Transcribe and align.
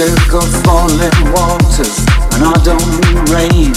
of 0.00 0.48
falling 0.64 1.12
waters, 1.36 1.98
and 2.32 2.40
I 2.40 2.56
don't 2.64 2.80
mean 3.04 3.20
rain. 3.28 3.76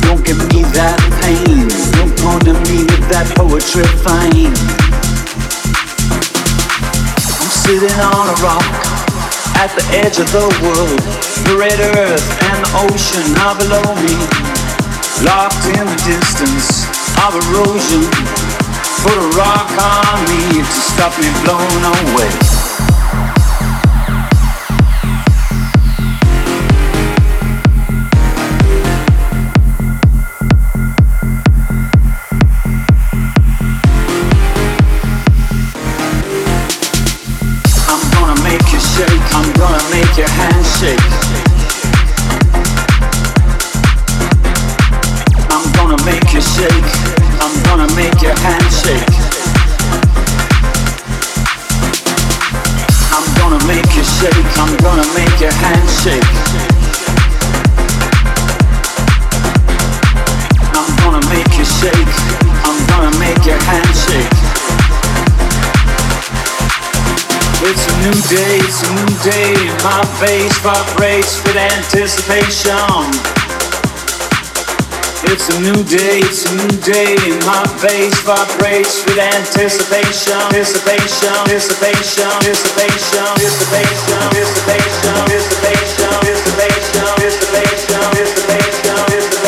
Don't 0.00 0.24
give 0.24 0.40
me 0.48 0.64
that 0.72 0.96
pain, 1.20 1.68
don't 1.92 2.16
corner 2.24 2.56
me 2.64 2.88
with 2.88 3.04
that 3.12 3.28
poetry 3.36 3.84
fine. 4.00 4.56
I'm 7.28 7.52
sitting 7.60 7.92
on 8.00 8.32
a 8.32 8.36
rock 8.40 8.72
at 9.60 9.68
the 9.76 9.84
edge 9.92 10.16
of 10.16 10.32
the 10.32 10.48
world, 10.64 11.04
the 11.44 11.60
red 11.60 11.76
earth 11.76 12.24
and 12.40 12.64
the 12.64 12.72
ocean 12.88 13.36
are 13.44 13.52
below 13.52 13.84
me, 14.00 14.16
locked 15.28 15.68
in 15.76 15.84
the 15.84 16.00
distance 16.08 16.88
of 17.20 17.36
erosion. 17.36 18.63
Put 19.04 19.18
a 19.18 19.36
rock 19.36 19.70
on 19.78 20.24
me 20.30 20.60
to 20.60 20.64
stop 20.64 21.12
me 21.20 21.28
blown 21.44 22.14
away. 22.14 22.54
I'm 54.64 54.76
gonna 54.78 55.04
make 55.12 55.40
your 55.40 55.52
hands 55.52 55.92
shake. 56.02 56.24
I'm 60.72 60.90
gonna 61.04 61.20
make 61.28 61.52
you 61.58 61.66
shake. 61.66 62.14
I'm 62.64 62.78
gonna 62.88 63.12
make 63.18 63.44
your 63.44 63.60
hands 63.68 63.98
shake. 64.08 64.38
It's 67.68 67.84
a 67.84 67.94
new 68.00 68.16
day, 68.32 68.56
it's 68.64 68.80
a 68.80 68.90
new 68.96 69.12
day. 69.20 69.52
My 69.84 70.02
face 70.16 70.56
vibrates 70.60 71.44
with 71.44 71.56
anticipation. 71.56 73.53
It's 75.32 75.48
a 75.48 75.58
new 75.60 75.80
day, 75.84 76.20
it's 76.20 76.44
a 76.50 76.54
new 76.54 76.74
day. 76.84 77.16
And 77.16 77.40
my 77.46 77.64
face 77.80 78.14
vibrates 78.22 79.04
with 79.04 79.18
anticipation, 79.18 80.36
anticipation, 80.52 81.32
anticipation, 81.48 82.28
anticipation, 82.44 83.24
anticipation, 83.24 84.20
anticipation, 84.20 85.16
anticipation, 85.24 86.04
anticipation, 86.04 87.04
anticipation, 87.08 88.04
anticipation, 88.04 88.64
anticipation. 88.84 89.44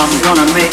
I'm 0.00 0.16
gonna 0.22 0.46
make 0.54 0.70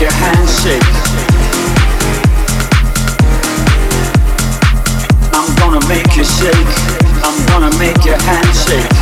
your 0.00 0.12
hands 0.12 0.62
shake. 0.62 0.82
I'm 5.34 5.48
gonna 5.56 5.84
make 5.88 6.14
you 6.16 6.24
shake. 6.24 6.72
I'm 7.24 7.46
gonna 7.46 7.76
make 7.78 8.04
your 8.04 8.18
hands 8.18 8.64
shake. 8.64 8.92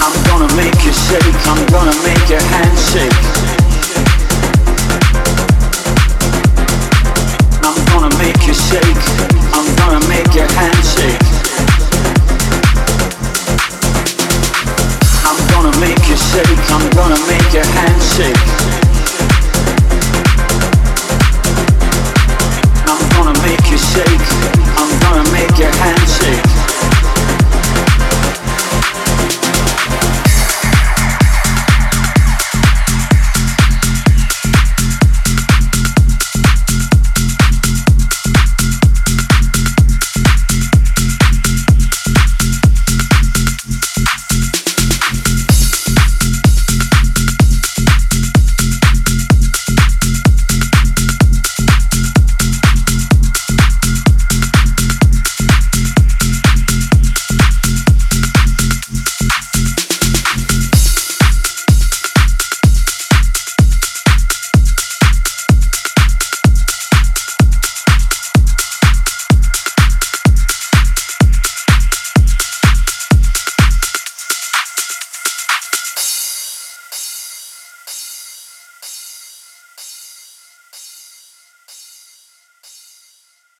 I'm 0.00 0.14
gonna 0.28 0.48
make 0.56 0.82
you 0.84 0.92
shake. 0.92 1.34
I'm 1.46 1.66
gonna 1.66 1.94
make 2.04 2.28
your 2.30 2.40
hands 2.40 2.80
shake. 2.92 3.20
I'm 7.64 7.76
gonna 7.92 8.16
make 8.16 8.46
you 8.46 8.54
shake. 8.54 9.04
I'm 9.52 9.66
gonna 9.76 10.00
make 10.08 10.34
your 10.34 10.48
hands 10.56 10.94
shake. 10.94 11.20
I'm 15.26 15.38
gonna 15.52 15.78
make 15.80 16.08
you 16.08 16.16
shake. 16.16 16.70
I'm 16.70 16.93
gonna 17.08 17.26
make 17.26 17.52
your 17.52 17.66
hands 17.66 18.16
shake. 18.16 18.63